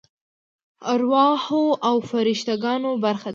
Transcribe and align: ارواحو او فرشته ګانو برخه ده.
ارواحو 0.93 1.63
او 1.87 1.95
فرشته 2.09 2.53
ګانو 2.63 2.91
برخه 3.03 3.25
ده. 3.29 3.29